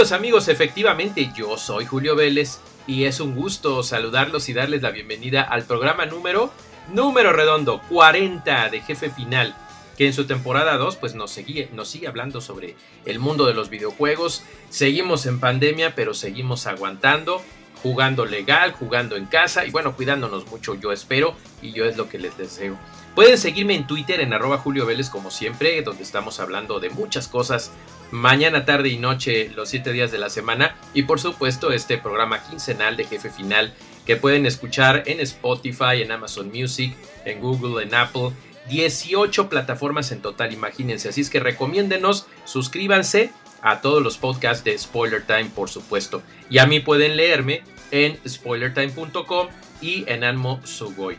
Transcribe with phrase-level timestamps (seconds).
[0.00, 5.42] Amigos, efectivamente yo soy Julio Vélez y es un gusto saludarlos y darles la bienvenida
[5.42, 6.50] al programa número,
[6.90, 9.54] número redondo, 40 de Jefe Final,
[9.98, 13.52] que en su temporada 2 pues nos sigue, nos sigue hablando sobre el mundo de
[13.52, 14.42] los videojuegos.
[14.70, 17.42] Seguimos en pandemia, pero seguimos aguantando,
[17.82, 22.08] jugando legal, jugando en casa y bueno, cuidándonos mucho yo espero y yo es lo
[22.08, 22.78] que les deseo.
[23.14, 27.28] Pueden seguirme en Twitter en arroba Julio Vélez como siempre, donde estamos hablando de muchas
[27.28, 27.70] cosas
[28.10, 30.76] mañana, tarde y noche, los 7 días de la semana.
[30.94, 33.72] Y por supuesto, este programa quincenal de Jefe Final
[34.06, 36.94] que pueden escuchar en Spotify, en Amazon Music,
[37.24, 38.30] en Google, en Apple.
[38.68, 41.08] 18 plataformas en total, imagínense.
[41.08, 43.30] Así es que recomiéndenos, suscríbanse
[43.62, 46.22] a todos los podcasts de Spoiler Time, por supuesto.
[46.48, 49.48] Y a mí pueden leerme en spoilertime.com
[49.80, 51.18] y en Anmo Sugoi.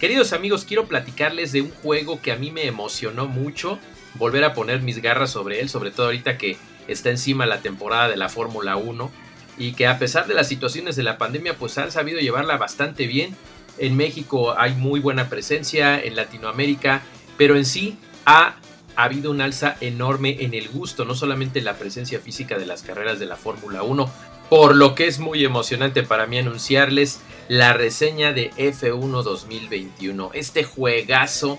[0.00, 3.78] Queridos amigos, quiero platicarles de un juego que a mí me emocionó mucho
[4.14, 6.56] volver a poner mis garras sobre él, sobre todo ahorita que
[6.88, 9.10] está encima la temporada de la Fórmula 1
[9.56, 13.06] y que a pesar de las situaciones de la pandemia pues han sabido llevarla bastante
[13.06, 13.36] bien.
[13.78, 17.02] En México hay muy buena presencia, en Latinoamérica,
[17.36, 18.56] pero en sí ha
[18.96, 23.18] habido un alza enorme en el gusto, no solamente la presencia física de las carreras
[23.18, 24.10] de la Fórmula 1,
[24.48, 30.64] por lo que es muy emocionante para mí anunciarles la reseña de F1 2021, este
[30.64, 31.58] juegazo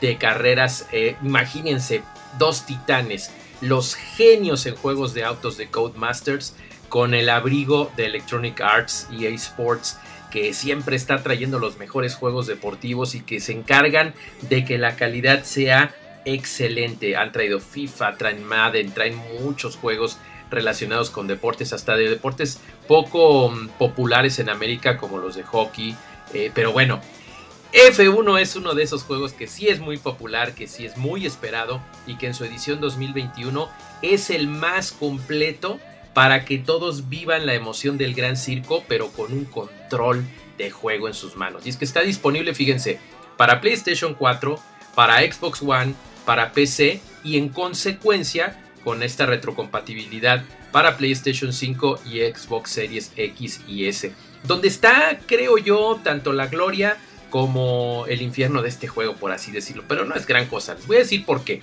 [0.00, 0.86] de carreras.
[0.92, 2.02] Eh, imagínense,
[2.38, 6.54] dos titanes, los genios en juegos de autos de Codemasters,
[6.88, 9.98] con el abrigo de Electronic Arts y Sports,
[10.30, 14.96] que siempre está trayendo los mejores juegos deportivos y que se encargan de que la
[14.96, 17.16] calidad sea excelente.
[17.16, 20.18] Han traído FIFA, traen Madden, traen muchos juegos
[20.50, 25.96] relacionados con deportes, hasta de deportes poco mm, populares en América como los de hockey.
[26.34, 27.00] Eh, pero bueno,
[27.72, 31.26] F1 es uno de esos juegos que sí es muy popular, que sí es muy
[31.26, 33.68] esperado y que en su edición 2021
[34.00, 35.78] es el más completo
[36.14, 40.24] para que todos vivan la emoción del gran circo, pero con un control
[40.56, 41.66] de juego en sus manos.
[41.66, 42.98] Y es que está disponible, fíjense,
[43.36, 44.58] para PlayStation 4,
[44.94, 50.42] para Xbox One, para PC y en consecuencia con esta retrocompatibilidad
[50.72, 54.12] para PlayStation 5 y Xbox Series X y S.
[54.44, 56.96] Donde está, creo yo, tanto la gloria
[57.30, 59.84] como el infierno de este juego, por así decirlo.
[59.88, 60.74] Pero no es gran cosa.
[60.74, 61.62] Les voy a decir por qué.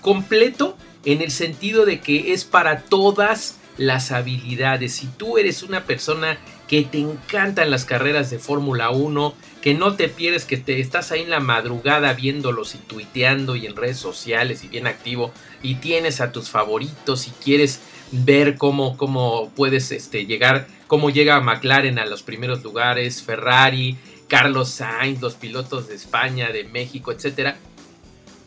[0.00, 4.94] Completo en el sentido de que es para todas las habilidades.
[4.94, 6.38] Si tú eres una persona
[6.68, 11.12] que te encantan las carreras de Fórmula 1, que no te pierdes, que te estás
[11.12, 15.32] ahí en la madrugada viéndolos y tuiteando y en redes sociales y bien activo
[15.62, 17.80] y tienes a tus favoritos y quieres
[18.10, 23.96] ver cómo, cómo puedes este, llegar, cómo llega McLaren a los primeros lugares, Ferrari,
[24.32, 27.54] Carlos Sainz, los pilotos de España, de México, etc.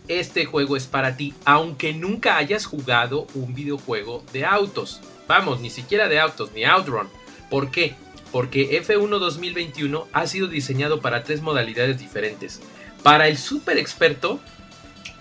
[0.07, 4.99] Este juego es para ti, aunque nunca hayas jugado un videojuego de autos.
[5.27, 7.07] Vamos, ni siquiera de autos, ni Outrun.
[7.51, 7.93] ¿Por qué?
[8.31, 12.61] Porque F1 2021 ha sido diseñado para tres modalidades diferentes.
[13.03, 14.39] Para el super experto,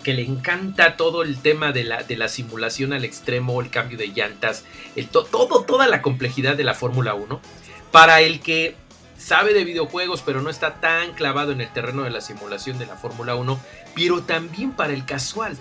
[0.02, 3.98] que le encanta todo el tema de la, de la simulación al extremo, el cambio
[3.98, 4.64] de llantas,
[4.96, 7.38] el todo, toda la complejidad de la Fórmula 1.
[7.92, 8.76] Para el que
[9.18, 12.86] sabe de videojuegos, pero no está tan clavado en el terreno de la simulación de
[12.86, 13.60] la Fórmula 1,
[13.94, 15.56] pero también para el casual.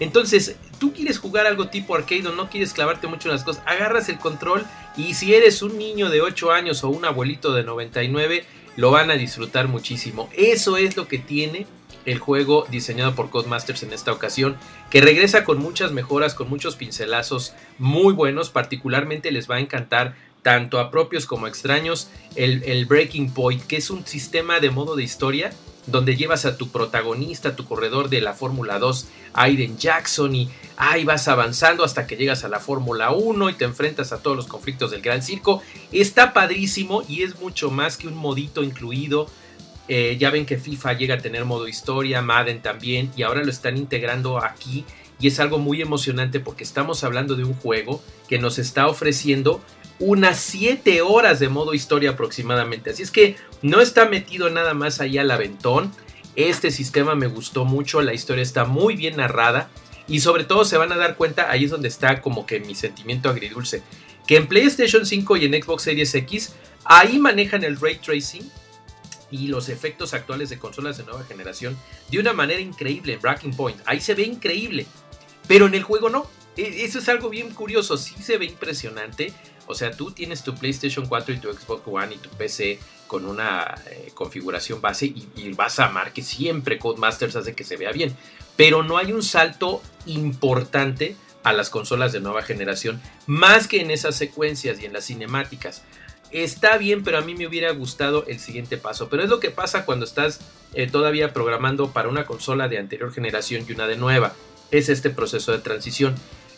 [0.00, 4.08] Entonces, tú quieres jugar algo tipo arcade no quieres clavarte mucho en las cosas, agarras
[4.08, 4.64] el control
[4.96, 8.44] y si eres un niño de 8 años o un abuelito de 99,
[8.76, 10.28] lo van a disfrutar muchísimo.
[10.36, 11.66] Eso es lo que tiene
[12.04, 14.56] el juego diseñado por Codemasters en esta ocasión,
[14.88, 20.14] que regresa con muchas mejoras, con muchos pincelazos muy buenos, particularmente les va a encantar
[20.42, 25.02] tanto a propios como extraños, el, Breaking Point, que es un sistema de modo de
[25.02, 25.50] historia
[25.86, 31.04] donde llevas a tu protagonista, tu corredor de la Fórmula 2, Aiden Jackson, y ahí
[31.04, 34.46] vas avanzando hasta que llegas a la Fórmula 1 y te enfrentas a todos los
[34.46, 35.62] conflictos del Gran Circo.
[35.90, 39.28] Está padrísimo y es mucho más que un modito incluido.
[39.88, 43.50] Eh, ya ven que FIFA llega a tener modo historia, Madden también, y ahora lo
[43.50, 44.84] están integrando aquí.
[45.20, 49.60] Y es algo muy emocionante porque estamos hablando de un juego que nos está ofreciendo
[49.98, 52.90] unas 7 horas de modo historia aproximadamente.
[52.90, 55.92] Así es que no está metido nada más allá al aventón.
[56.36, 59.70] Este sistema me gustó mucho, la historia está muy bien narrada.
[60.06, 62.74] Y sobre todo se van a dar cuenta, ahí es donde está como que mi
[62.74, 63.82] sentimiento agridulce,
[64.26, 66.54] que en PlayStation 5 y en Xbox Series X,
[66.84, 68.50] ahí manejan el ray tracing
[69.30, 71.76] y los efectos actuales de consolas de nueva generación
[72.10, 73.78] de una manera increíble en Breaking Point.
[73.84, 74.86] Ahí se ve increíble,
[75.46, 76.26] pero en el juego no.
[76.56, 79.32] E, eso es algo bien curioso, sí se ve impresionante.
[79.68, 83.24] O sea, tú tienes tu PlayStation 4 y tu Xbox One y tu PC con
[83.26, 87.92] una eh, configuración base y, vas a amar que siempre Codemasters hace que se vea
[87.92, 88.16] bien.
[88.56, 93.90] Pero no hay un salto importante a las consolas de nueva generación, más que en
[93.90, 95.82] esas secuencias y en las cinemáticas
[96.30, 99.08] está bien, pero a mí me hubiera gustado el siguiente paso.
[99.08, 100.40] Pero es lo que pasa cuando estás
[100.74, 104.34] eh, todavía programando para una consola de anterior generación y una de nueva.
[104.70, 106.14] Es este proceso de transición.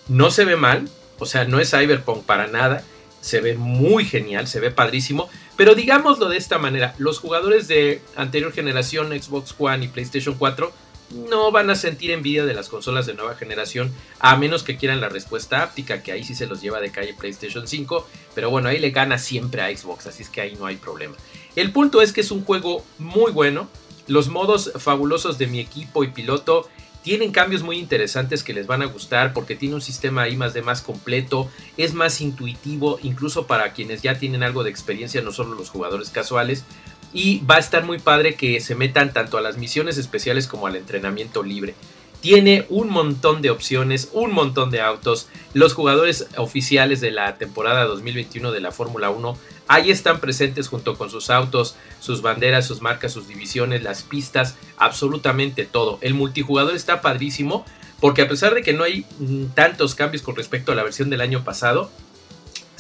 [0.09, 2.83] No se ve mal, o sea, no es Cyberpunk para nada.
[3.21, 5.29] Se ve muy genial, se ve padrísimo.
[5.57, 10.73] Pero digámoslo de esta manera, los jugadores de anterior generación, Xbox One y PlayStation 4,
[11.11, 15.01] no van a sentir envidia de las consolas de nueva generación, a menos que quieran
[15.01, 18.69] la respuesta áptica, que ahí sí se los lleva de calle PlayStation 5, pero bueno,
[18.69, 21.17] ahí le gana siempre a Xbox, así es que ahí no hay problema.
[21.57, 23.69] El punto es que es un juego muy bueno,
[24.07, 26.69] los modos fabulosos de mi equipo y piloto
[27.03, 30.55] tienen cambios muy interesantes que les van a gustar porque tiene un sistema ahí más
[30.55, 35.33] de más completo, es más intuitivo, incluso para quienes ya tienen algo de experiencia, no
[35.33, 36.65] solo los jugadores casuales.
[37.13, 40.67] Y va a estar muy padre que se metan tanto a las misiones especiales como
[40.67, 41.75] al entrenamiento libre.
[42.21, 45.29] Tiene un montón de opciones, un montón de autos.
[45.55, 49.37] Los jugadores oficiales de la temporada 2021 de la Fórmula 1
[49.69, 54.57] ahí están presentes junto con sus autos, sus banderas, sus marcas, sus divisiones, las pistas,
[54.77, 55.99] absolutamente todo.
[56.01, 57.65] El multijugador está padrísimo
[58.01, 61.09] porque a pesar de que no hay mm, tantos cambios con respecto a la versión
[61.09, 61.91] del año pasado,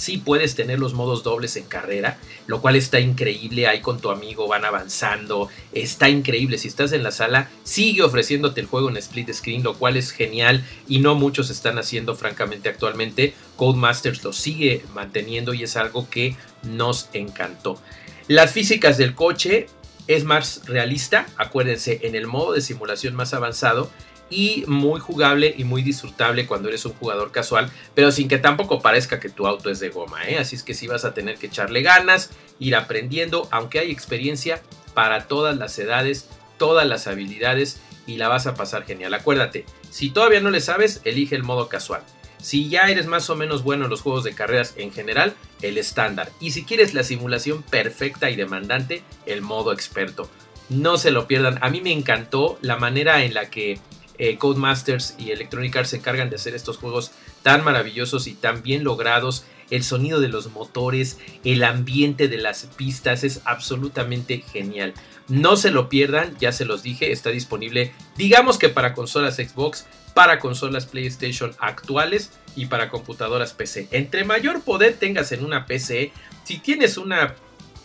[0.00, 4.11] sí puedes tener los modos dobles en carrera, lo cual está increíble, ahí con tu
[4.11, 8.97] amigo van avanzando, está increíble, si estás en la sala, sigue ofreciéndote el juego en
[8.97, 14.32] split screen, lo cual es genial y no muchos están haciendo francamente actualmente, Codemasters lo
[14.32, 17.79] sigue manteniendo y es algo que nos encantó.
[18.26, 19.67] Las físicas del coche
[20.06, 23.91] es más realista, acuérdense, en el modo de simulación más avanzado,
[24.31, 28.81] y muy jugable y muy disfrutable cuando eres un jugador casual, pero sin que tampoco
[28.81, 30.38] parezca que tu auto es de goma, ¿eh?
[30.38, 34.62] así es que sí vas a tener que echarle ganas, ir aprendiendo, aunque hay experiencia
[34.94, 39.15] para todas las edades, todas las habilidades y la vas a pasar genial.
[39.15, 42.03] Acuérdate, si todavía no le sabes, elige el modo casual.
[42.43, 45.76] Si ya eres más o menos bueno en los juegos de carreras en general, el
[45.76, 46.31] estándar.
[46.41, 50.29] Y si quieres la simulación perfecta y demandante, el modo experto.
[50.71, 51.59] No se lo pierdan.
[51.61, 53.79] A mí me encantó la manera en la que
[54.20, 57.11] eh, Codemasters y Electronic Arts se encargan de hacer estos juegos
[57.43, 59.44] tan maravillosos y tan bien logrados.
[59.70, 64.94] El sonido de los motores, el ambiente de las pistas es absolutamente genial.
[65.28, 69.87] No se lo pierdan, ya se los dije, está disponible digamos que para consolas Xbox,
[70.12, 73.88] para consolas PlayStation actuales y para computadoras PC.
[73.93, 76.12] Entre mayor poder tengas en una PC,
[76.44, 77.34] si tienes una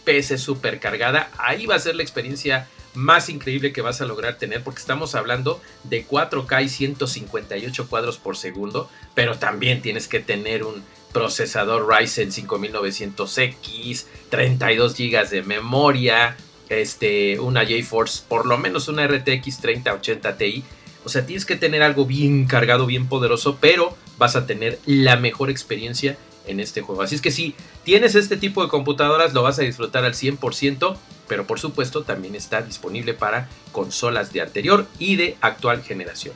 [0.04, 4.38] PC super cargada, ahí va a ser la experiencia más increíble que vas a lograr
[4.38, 10.20] tener, porque estamos hablando de 4K y 158 cuadros por segundo, pero también tienes que
[10.20, 10.84] tener un
[11.14, 16.36] procesador Ryzen 5900X, 32 GB de memoria,
[16.70, 20.64] este, una GeForce, por lo menos una RTX 3080 Ti.
[21.06, 25.16] O sea, tienes que tener algo bien cargado, bien poderoso, pero vas a tener la
[25.16, 26.18] mejor experiencia
[26.48, 27.02] en este juego.
[27.02, 30.98] Así es que si tienes este tipo de computadoras, lo vas a disfrutar al 100%
[31.28, 36.34] pero por supuesto también está disponible para consolas de anterior y de actual generación.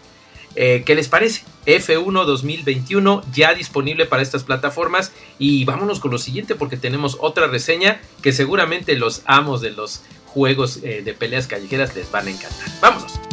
[0.55, 1.43] Eh, ¿Qué les parece?
[1.65, 7.47] F1 2021 ya disponible para estas plataformas y vámonos con lo siguiente porque tenemos otra
[7.47, 12.31] reseña que seguramente los amos de los juegos eh, de peleas callejeras les van a
[12.31, 12.67] encantar.
[12.81, 13.28] Vámonos.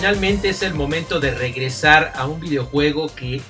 [0.00, 3.42] Finalmente es el momento de regresar a un videojuego que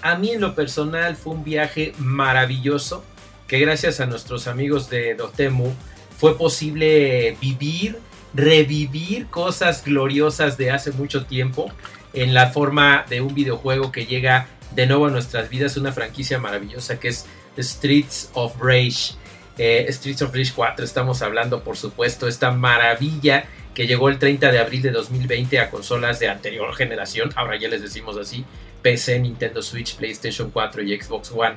[0.00, 3.04] a mí en lo personal fue un viaje maravilloso,
[3.46, 5.70] que gracias a nuestros amigos de Dotemu
[6.16, 7.98] fue posible vivir,
[8.32, 11.70] revivir cosas gloriosas de hace mucho tiempo
[12.14, 16.38] en la forma de un videojuego que llega de nuevo a nuestras vidas, una franquicia
[16.38, 17.26] maravillosa que es
[17.58, 19.12] Streets of Rage.
[19.58, 23.44] Eh, Streets of Rage 4 estamos hablando, por supuesto, esta maravilla
[23.78, 27.68] que llegó el 30 de abril de 2020 a consolas de anterior generación, ahora ya
[27.68, 28.44] les decimos así,
[28.82, 31.54] PC, Nintendo Switch, PlayStation 4 y Xbox One.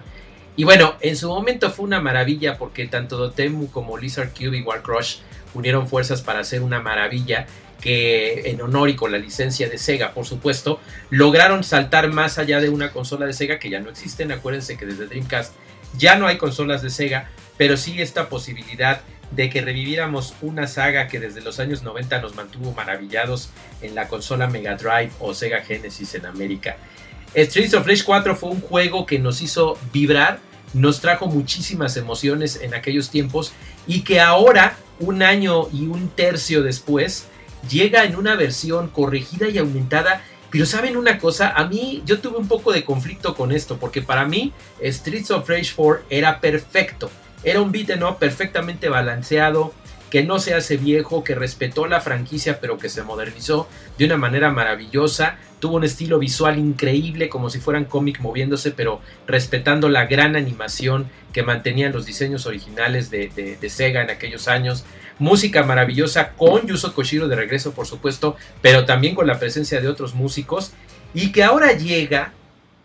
[0.55, 4.61] Y bueno, en su momento fue una maravilla porque tanto Dotemu como Lizard Cube y
[4.61, 5.15] Warcrush
[5.55, 7.47] unieron fuerzas para hacer una maravilla
[7.81, 12.59] que en honor y con la licencia de Sega, por supuesto, lograron saltar más allá
[12.59, 14.31] de una consola de Sega que ya no existen.
[14.31, 15.55] Acuérdense que desde Dreamcast
[15.97, 21.07] ya no hay consolas de Sega, pero sí esta posibilidad de que reviviéramos una saga
[21.07, 23.49] que desde los años 90 nos mantuvo maravillados
[23.81, 26.77] en la consola Mega Drive o Sega Genesis en América.
[27.35, 30.39] Streets of Rage 4 fue un juego que nos hizo vibrar,
[30.73, 33.53] nos trajo muchísimas emociones en aquellos tiempos
[33.87, 37.27] y que ahora, un año y un tercio después,
[37.69, 40.23] llega en una versión corregida y aumentada.
[40.49, 44.01] Pero saben una cosa, a mí yo tuve un poco de conflicto con esto, porque
[44.01, 44.51] para mí
[44.83, 47.09] Streets of Rage 4 era perfecto.
[47.43, 49.73] Era un beat'em up perfectamente balanceado,
[50.11, 53.67] que no se hace viejo, que respetó la franquicia pero que se modernizó
[53.97, 58.99] de una manera maravillosa, tuvo un estilo visual increíble como si fueran cómic moviéndose pero
[59.25, 64.83] respetando la gran animación que mantenían los diseños originales de, Sega en aquellos años,
[65.17, 69.87] música maravillosa con Yuzo Koshiro de regreso por supuesto, pero también con la presencia de
[69.87, 70.73] otros músicos.
[71.13, 72.33] Y que ahora llega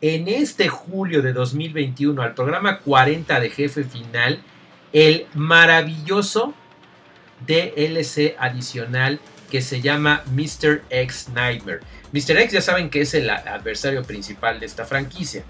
[0.01, 4.43] en este julio de 2021 al programa 40 de jefe final
[4.93, 6.55] el maravilloso
[7.47, 10.83] DLC adicional que se llama Mr.
[10.91, 11.81] X Nightmare.
[12.13, 12.39] Mr.
[12.39, 15.45] X ya saben que es el adversario principal de esta franquicia.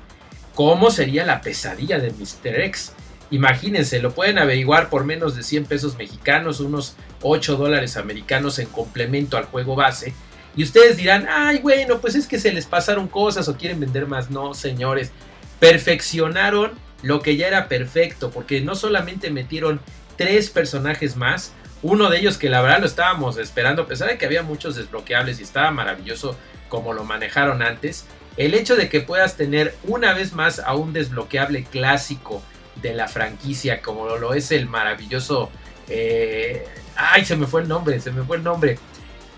[0.54, 2.60] ¿Cómo sería la pesadilla de Mr.
[2.60, 2.92] X?
[3.30, 8.66] Imagínense, lo pueden averiguar por menos de 100 pesos mexicanos, unos 8 dólares americanos en
[8.68, 10.14] complemento al juego base.
[10.56, 14.06] Y ustedes dirán, ay, bueno, pues es que se les pasaron cosas o quieren vender
[14.06, 14.30] más.
[14.30, 15.12] No, señores,
[15.60, 16.72] perfeccionaron
[17.02, 19.80] lo que ya era perfecto, porque no solamente metieron
[20.16, 24.18] tres personajes más, uno de ellos que la verdad lo estábamos esperando, a pesar de
[24.18, 26.36] que había muchos desbloqueables y estaba maravilloso
[26.68, 28.06] como lo manejaron antes.
[28.36, 32.42] El hecho de que puedas tener una vez más a un desbloqueable clásico
[32.82, 35.50] de la franquicia, como lo es el maravilloso.
[35.88, 38.78] Eh, ay, se me fue el nombre, se me fue el nombre.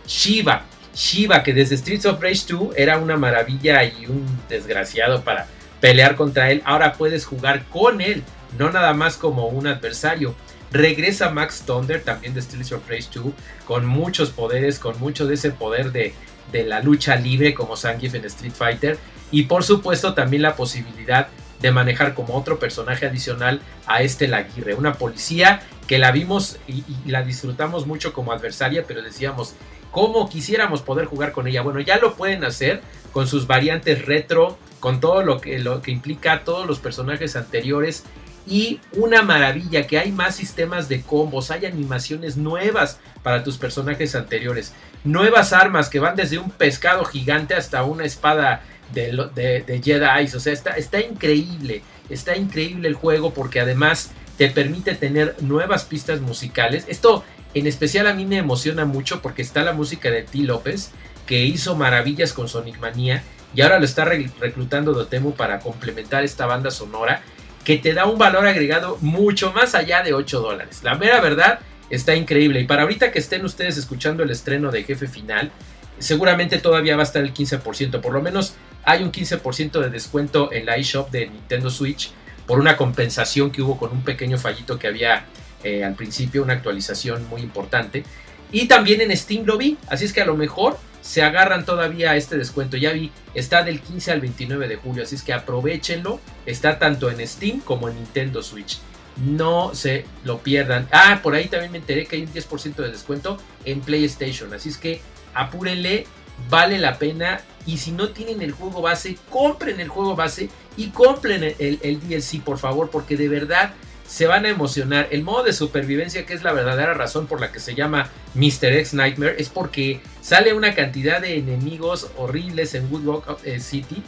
[0.06, 0.64] Shiva.
[0.99, 5.47] Shiva, que desde Streets of Rage 2 era una maravilla y un desgraciado para
[5.81, 6.61] pelear contra él.
[6.64, 8.25] Ahora puedes jugar con él,
[8.59, 10.35] no nada más como un adversario.
[10.73, 13.26] Regresa Max Thunder, también de Streets of Rage 2,
[13.64, 16.14] con muchos poderes, con mucho de ese poder de,
[16.52, 18.99] la lucha libre como Zangief en Street Fighter.
[19.31, 21.28] Y por supuesto también la posibilidad
[21.61, 26.85] de manejar como otro personaje adicional a este Laguirre, una policía que la vimos y,
[27.07, 29.55] la disfrutamos mucho como adversaria, pero decíamos,
[29.90, 31.62] ¿cómo quisiéramos poder jugar con ella?
[31.62, 35.90] Bueno, ya lo pueden hacer con sus variantes retro, con todo lo que, lo que
[35.90, 38.04] implica todos los personajes anteriores
[38.47, 44.14] y una maravilla que hay más sistemas de combos, hay animaciones nuevas para tus personajes
[44.14, 44.73] anteriores,
[45.04, 50.40] nuevas armas que van desde un pescado gigante hasta una espada de, de, Jedi, o
[50.40, 56.21] sea, está, está increíble, está increíble el juego porque además te permite tener nuevas pistas
[56.21, 56.85] musicales.
[56.88, 57.25] Esto
[57.55, 60.38] en especial a mí me emociona mucho porque está la música de T.
[60.38, 60.93] López,
[61.26, 63.23] que hizo maravillas con Sonic Manía
[63.55, 67.23] y ahora lo está reclutando Dotemu para complementar esta banda sonora
[67.64, 70.81] que te da un valor agregado mucho más allá de 8 dólares.
[70.83, 72.61] La mera verdad está increíble.
[72.61, 75.50] Y para ahorita que estén ustedes escuchando el estreno de Jefe Final,
[75.99, 78.00] seguramente todavía va a estar el 15%.
[78.00, 82.11] Por lo menos hay un 15% de descuento en la eShop de Nintendo Switch
[82.47, 85.26] por una compensación que hubo con un pequeño fallito que había
[85.64, 88.04] eh, al principio, una actualización muy importante.
[88.50, 92.12] Y también en Steam lo vi, así es que a lo mejor se agarran todavía
[92.12, 92.76] a este descuento.
[92.76, 96.20] Ya vi, está del 15 al 29 de julio, así es que aprovechenlo.
[96.46, 98.78] Está tanto en Steam como en Nintendo Switch.
[99.16, 100.86] No se lo pierdan.
[100.92, 104.52] Ah, por ahí también me enteré que hay un 10% de descuento en PlayStation.
[104.54, 105.00] Así es que
[105.34, 106.06] apúrenle,
[106.48, 107.40] vale la pena.
[107.66, 112.00] Y si no tienen el juego base, compren el juego base y compren el, el
[112.00, 113.74] DLC, por favor, porque de verdad
[114.08, 115.08] se van a emocionar.
[115.10, 118.72] El modo de supervivencia, que es la verdadera razón por la que se llama Mr.
[118.72, 124.02] X Nightmare, es porque sale una cantidad de enemigos horribles en Woodrock eh, City.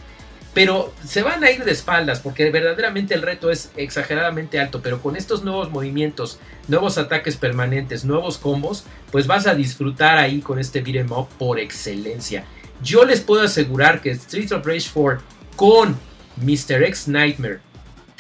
[0.55, 4.81] Pero se van a ir de espaldas porque verdaderamente el reto es exageradamente alto.
[4.83, 10.41] Pero con estos nuevos movimientos, nuevos ataques permanentes, nuevos combos, pues vas a disfrutar ahí
[10.41, 12.45] con este beat'em up por excelencia.
[12.83, 15.23] Yo les puedo asegurar que Streets of Rage 4
[15.57, 15.97] con
[16.39, 16.83] Mr.
[16.85, 17.61] X Nightmare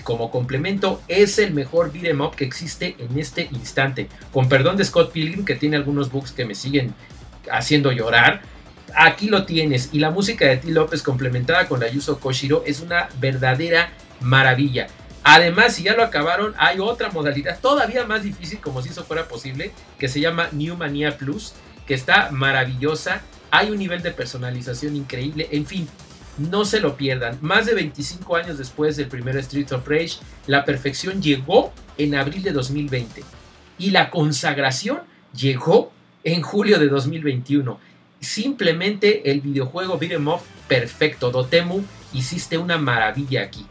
[0.02, 4.08] como complemento es el mejor beat'em up que existe en este instante.
[4.32, 6.94] Con perdón de Scott Pilgrim que tiene algunos bugs que me siguen
[7.50, 8.42] haciendo llorar.
[8.94, 10.70] Aquí lo tienes y la música de T.
[10.70, 13.90] López complementada con la Yuzo Koshiro es una verdadera
[14.20, 14.88] maravilla.
[15.22, 19.28] Además, si ya lo acabaron, hay otra modalidad todavía más difícil, como si eso fuera
[19.28, 21.52] posible, que se llama New Mania Plus,
[21.86, 23.20] que está maravillosa.
[23.50, 25.48] Hay un nivel de personalización increíble.
[25.52, 25.88] En fin,
[26.40, 27.38] no se lo pierdan.
[27.40, 32.42] Más de 25 años después del primer Street of Rage, la perfección llegó en abril
[32.42, 33.22] de 2020
[33.78, 35.00] y la consagración
[35.34, 35.92] llegó
[36.24, 37.78] en julio de 2021.
[38.20, 41.30] Simplemente el videojuego Beat'em Up perfecto.
[41.30, 41.82] Dotemu,
[42.12, 43.66] hiciste una maravilla aquí.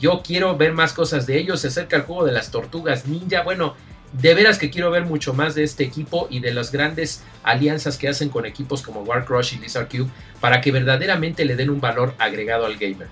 [0.00, 1.60] Yo quiero ver más cosas de ellos.
[1.60, 3.42] Se acerca el juego de las tortugas ninja.
[3.42, 3.74] Bueno,
[4.12, 7.96] de veras que quiero ver mucho más de este equipo y de las grandes alianzas
[7.98, 10.10] que hacen con equipos como Warcrush y Lizard Cube
[10.40, 13.08] para que verdaderamente le den un valor agregado al gamer.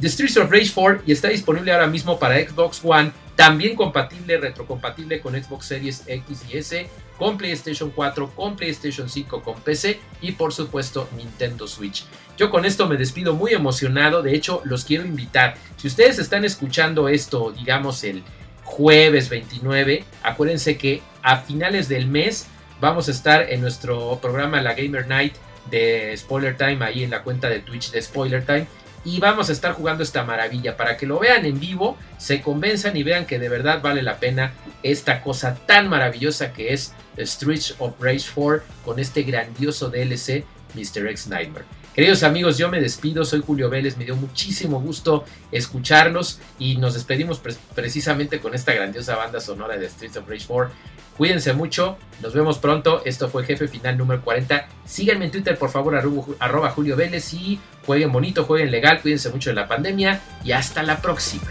[0.00, 4.38] The Streets of Rage 4 y está disponible ahora mismo para Xbox One, también compatible,
[4.38, 10.00] retrocompatible con Xbox Series X y S, con PlayStation 4, con PlayStation 5, con PC
[10.22, 12.06] y por supuesto Nintendo Switch.
[12.38, 15.56] Yo con esto me despido muy emocionado, de hecho los quiero invitar.
[15.76, 18.22] Si ustedes están escuchando esto, digamos el
[18.70, 20.04] jueves 29.
[20.22, 22.46] Acuérdense que a finales del mes
[22.80, 25.34] vamos a estar en nuestro programa La Gamer Night
[25.70, 28.66] de Spoiler Time, ahí en la cuenta de Twitch de Spoiler Time.
[29.04, 32.96] Y vamos a estar jugando esta maravilla para que lo vean en vivo, se convenzan
[32.96, 37.74] y vean que de verdad vale la pena esta cosa tan maravillosa que es Streets
[37.78, 41.08] of Rage 4 con este grandioso DLC Mr.
[41.08, 41.64] X Nightmare.
[42.00, 46.94] Queridos amigos, yo me despido, soy Julio Vélez, me dio muchísimo gusto escucharlos y nos
[46.94, 47.42] despedimos
[47.74, 50.74] precisamente con esta grandiosa banda sonora de Streets of Rage 4.
[51.18, 54.66] Cuídense mucho, nos vemos pronto, esto fue Jefe Final número 40.
[54.86, 55.94] Síganme en Twitter, por favor,
[56.38, 60.82] arroba Julio Vélez y jueguen bonito, jueguen legal, cuídense mucho de la pandemia y hasta
[60.82, 61.50] la próxima.